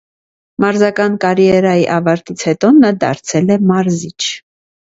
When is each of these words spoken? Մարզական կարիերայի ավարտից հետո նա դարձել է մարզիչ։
Մարզական 0.63 1.17
կարիերայի 1.25 1.85
ավարտից 1.97 2.47
հետո 2.49 2.73
նա 2.79 2.93
դարձել 3.05 3.55
է 3.59 3.63
մարզիչ։ 3.75 4.17